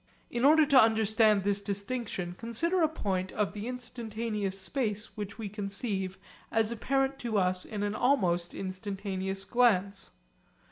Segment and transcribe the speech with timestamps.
[0.31, 5.47] In order to understand this distinction consider a point of the instantaneous space which we
[5.47, 6.17] conceive
[6.51, 10.09] as apparent to us in an almost instantaneous glance.